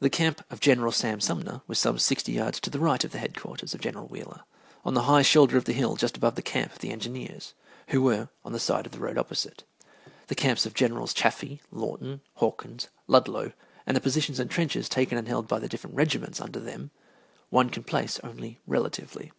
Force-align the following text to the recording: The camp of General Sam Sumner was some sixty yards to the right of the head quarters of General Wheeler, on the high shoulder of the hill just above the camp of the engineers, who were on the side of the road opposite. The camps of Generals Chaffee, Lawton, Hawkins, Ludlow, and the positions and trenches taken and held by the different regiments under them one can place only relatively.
The 0.00 0.10
camp 0.10 0.44
of 0.52 0.60
General 0.60 0.92
Sam 0.92 1.22
Sumner 1.22 1.62
was 1.66 1.78
some 1.78 1.98
sixty 1.98 2.32
yards 2.32 2.60
to 2.60 2.68
the 2.68 2.78
right 2.78 3.02
of 3.02 3.12
the 3.12 3.18
head 3.18 3.34
quarters 3.34 3.72
of 3.72 3.80
General 3.80 4.06
Wheeler, 4.06 4.42
on 4.84 4.92
the 4.92 5.04
high 5.04 5.22
shoulder 5.22 5.56
of 5.56 5.64
the 5.64 5.72
hill 5.72 5.96
just 5.96 6.18
above 6.18 6.34
the 6.34 6.42
camp 6.42 6.72
of 6.74 6.80
the 6.80 6.90
engineers, 6.90 7.54
who 7.88 8.02
were 8.02 8.28
on 8.44 8.52
the 8.52 8.60
side 8.60 8.84
of 8.84 8.92
the 8.92 8.98
road 9.00 9.16
opposite. 9.16 9.64
The 10.26 10.34
camps 10.34 10.66
of 10.66 10.74
Generals 10.74 11.14
Chaffee, 11.14 11.62
Lawton, 11.70 12.20
Hawkins, 12.34 12.88
Ludlow, 13.06 13.52
and 13.86 13.96
the 13.96 14.02
positions 14.02 14.38
and 14.38 14.50
trenches 14.50 14.86
taken 14.86 15.16
and 15.16 15.26
held 15.26 15.48
by 15.48 15.58
the 15.58 15.66
different 15.70 15.96
regiments 15.96 16.42
under 16.42 16.60
them 16.60 16.90
one 17.48 17.70
can 17.70 17.84
place 17.84 18.20
only 18.22 18.60
relatively. 18.66 19.32